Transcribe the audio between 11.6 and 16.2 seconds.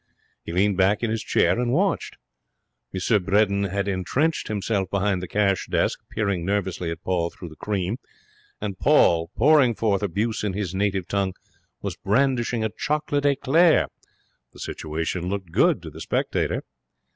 was brandishing a chocolate eclair. The situation looked good to the